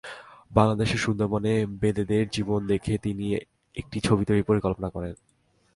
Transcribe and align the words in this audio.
বাংলাদেশের 0.51 0.99
সুন্দরবনের 0.99 1.59
বেদেদের 1.81 2.23
জীবন 2.29 2.59
দেখে 2.67 2.93
তিনি 2.97 3.25
একটি 3.77 3.97
ছবি 3.99 4.23
তৈরির 4.25 4.49
পরিকল্পনা 4.49 4.89
করেন। 4.89 5.13